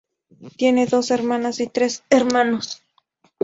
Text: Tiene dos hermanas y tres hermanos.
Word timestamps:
Tiene 0.57 0.87
dos 0.87 1.11
hermanas 1.11 1.59
y 1.59 1.67
tres 1.67 2.01
hermanos. 2.09 2.81